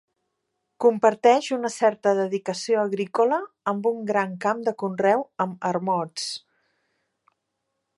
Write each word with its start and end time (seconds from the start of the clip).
Comparteix 0.85 1.49
una 1.57 1.71
certa 1.73 2.15
dedicació 2.21 2.79
agrícola, 2.85 3.39
amb 3.75 3.93
un 3.93 4.03
gran 4.11 4.35
camp 4.47 4.67
de 4.71 4.77
conreu, 4.85 5.27
amb 5.47 5.73
ermots. 5.75 6.31